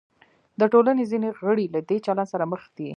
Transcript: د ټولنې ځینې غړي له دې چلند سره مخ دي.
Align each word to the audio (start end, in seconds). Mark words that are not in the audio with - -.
د 0.59 0.61
ټولنې 0.73 1.03
ځینې 1.11 1.29
غړي 1.41 1.65
له 1.73 1.79
دې 1.89 1.97
چلند 2.05 2.29
سره 2.33 2.45
مخ 2.51 2.63
دي. 2.77 2.89